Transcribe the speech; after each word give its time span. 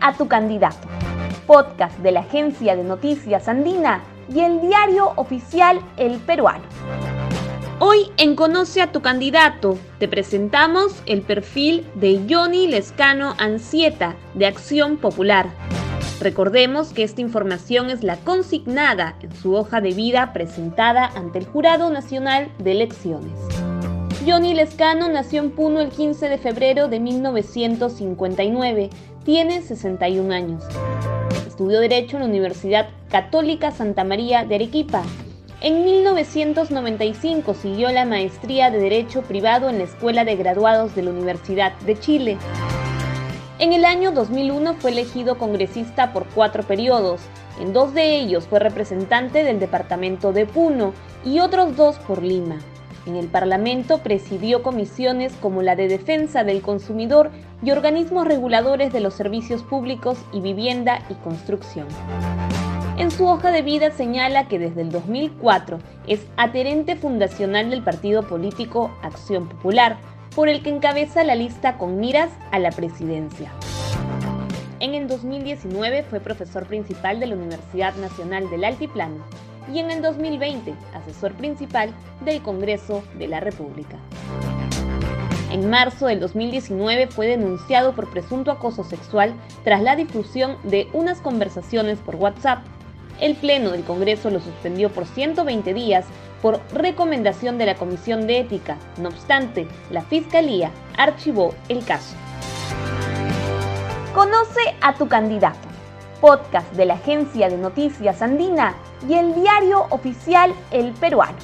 a 0.00 0.12
tu 0.16 0.26
candidato, 0.26 0.88
podcast 1.46 1.96
de 2.00 2.10
la 2.10 2.20
agencia 2.20 2.74
de 2.74 2.82
noticias 2.82 3.48
andina 3.48 4.02
y 4.28 4.40
el 4.40 4.60
diario 4.60 5.12
oficial 5.16 5.80
El 5.96 6.18
Peruano. 6.18 6.64
Hoy 7.78 8.10
en 8.16 8.34
Conoce 8.34 8.82
a 8.82 8.90
tu 8.90 9.00
candidato 9.02 9.78
te 10.00 10.08
presentamos 10.08 11.00
el 11.06 11.22
perfil 11.22 11.86
de 11.94 12.26
Johnny 12.28 12.66
Lescano 12.66 13.36
Ancieta 13.38 14.16
de 14.34 14.46
Acción 14.46 14.96
Popular. 14.96 15.48
Recordemos 16.20 16.92
que 16.92 17.04
esta 17.04 17.20
información 17.20 17.88
es 17.88 18.02
la 18.02 18.16
consignada 18.16 19.16
en 19.22 19.34
su 19.34 19.54
hoja 19.54 19.80
de 19.80 19.92
vida 19.92 20.32
presentada 20.32 21.06
ante 21.14 21.38
el 21.38 21.46
Jurado 21.46 21.88
Nacional 21.88 22.50
de 22.58 22.72
Elecciones. 22.72 23.59
Johnny 24.26 24.52
Lescano 24.52 25.08
nació 25.08 25.40
en 25.40 25.50
Puno 25.50 25.80
el 25.80 25.88
15 25.88 26.28
de 26.28 26.36
febrero 26.36 26.88
de 26.88 27.00
1959. 27.00 28.90
Tiene 29.24 29.62
61 29.62 30.34
años. 30.34 30.62
Estudió 31.46 31.80
Derecho 31.80 32.16
en 32.16 32.24
la 32.24 32.28
Universidad 32.28 32.90
Católica 33.10 33.70
Santa 33.70 34.04
María 34.04 34.44
de 34.44 34.56
Arequipa. 34.56 35.02
En 35.62 35.84
1995 35.84 37.54
siguió 37.54 37.90
la 37.92 38.04
maestría 38.04 38.70
de 38.70 38.78
Derecho 38.78 39.22
Privado 39.22 39.70
en 39.70 39.78
la 39.78 39.84
Escuela 39.84 40.26
de 40.26 40.36
Graduados 40.36 40.94
de 40.94 41.02
la 41.02 41.10
Universidad 41.12 41.72
de 41.80 41.98
Chile. 41.98 42.36
En 43.58 43.72
el 43.72 43.86
año 43.86 44.12
2001 44.12 44.74
fue 44.74 44.90
elegido 44.90 45.38
congresista 45.38 46.12
por 46.12 46.26
cuatro 46.26 46.62
periodos. 46.62 47.22
En 47.58 47.72
dos 47.72 47.94
de 47.94 48.16
ellos 48.16 48.46
fue 48.46 48.58
representante 48.58 49.44
del 49.44 49.58
departamento 49.60 50.34
de 50.34 50.44
Puno 50.44 50.92
y 51.24 51.40
otros 51.40 51.74
dos 51.74 51.96
por 52.00 52.22
Lima. 52.22 52.58
En 53.06 53.16
el 53.16 53.28
Parlamento 53.28 53.98
presidió 53.98 54.62
comisiones 54.62 55.32
como 55.40 55.62
la 55.62 55.74
de 55.74 55.88
Defensa 55.88 56.44
del 56.44 56.60
Consumidor 56.60 57.30
y 57.62 57.70
organismos 57.70 58.26
reguladores 58.26 58.92
de 58.92 59.00
los 59.00 59.14
servicios 59.14 59.62
públicos 59.62 60.18
y 60.32 60.40
vivienda 60.40 61.00
y 61.08 61.14
construcción. 61.14 61.86
En 62.98 63.10
su 63.10 63.26
hoja 63.26 63.50
de 63.50 63.62
vida 63.62 63.90
señala 63.90 64.48
que 64.48 64.58
desde 64.58 64.82
el 64.82 64.90
2004 64.90 65.78
es 66.06 66.20
adherente 66.36 66.96
fundacional 66.96 67.70
del 67.70 67.82
partido 67.82 68.22
político 68.22 68.90
Acción 69.02 69.48
Popular, 69.48 69.96
por 70.34 70.50
el 70.50 70.62
que 70.62 70.68
encabeza 70.68 71.24
la 71.24 71.34
lista 71.34 71.78
con 71.78 71.98
miras 71.98 72.30
a 72.50 72.58
la 72.58 72.70
presidencia. 72.70 73.50
En 74.80 74.94
el 74.94 75.08
2019 75.08 76.02
fue 76.02 76.20
profesor 76.20 76.66
principal 76.66 77.20
de 77.20 77.26
la 77.26 77.36
Universidad 77.36 77.94
Nacional 77.96 78.48
del 78.50 78.64
Altiplano 78.64 79.24
y 79.72 79.78
en 79.78 79.90
el 79.90 80.02
2020 80.02 80.74
asesor 80.94 81.32
principal 81.34 81.92
del 82.24 82.42
Congreso 82.42 83.02
de 83.18 83.28
la 83.28 83.40
República. 83.40 83.96
En 85.50 85.68
marzo 85.68 86.06
del 86.06 86.20
2019 86.20 87.08
fue 87.08 87.26
denunciado 87.26 87.94
por 87.94 88.10
presunto 88.10 88.50
acoso 88.52 88.84
sexual 88.84 89.34
tras 89.64 89.82
la 89.82 89.96
difusión 89.96 90.56
de 90.62 90.88
unas 90.92 91.20
conversaciones 91.20 91.98
por 91.98 92.16
WhatsApp. 92.16 92.60
El 93.20 93.34
Pleno 93.34 93.70
del 93.70 93.82
Congreso 93.82 94.30
lo 94.30 94.40
suspendió 94.40 94.90
por 94.90 95.06
120 95.06 95.74
días 95.74 96.06
por 96.40 96.60
recomendación 96.72 97.58
de 97.58 97.66
la 97.66 97.74
Comisión 97.74 98.26
de 98.26 98.38
Ética. 98.38 98.76
No 98.98 99.08
obstante, 99.08 99.66
la 99.90 100.02
Fiscalía 100.02 100.70
archivó 100.96 101.54
el 101.68 101.84
caso. 101.84 102.14
Conoce 104.14 104.60
a 104.80 104.94
tu 104.94 105.08
candidato 105.08 105.70
podcast 106.20 106.70
de 106.74 106.84
la 106.84 106.94
agencia 106.94 107.48
de 107.48 107.56
noticias 107.56 108.20
andina 108.22 108.74
y 109.08 109.14
el 109.14 109.34
diario 109.34 109.86
oficial 109.90 110.54
El 110.70 110.92
Peruano. 110.92 111.38